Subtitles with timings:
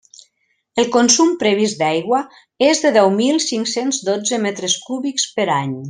[0.83, 2.21] El consum previst d'aigua
[2.71, 5.79] és de deu mil cinc-cents dotze metres cúbics per any.